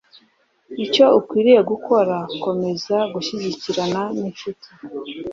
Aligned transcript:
icyo 0.85 1.05
ukwiriye 1.19 1.61
gukora 1.71 2.15
komeza 2.43 2.97
gushyikirana 3.13 4.01
n 4.17 4.21
incuti 4.27 4.69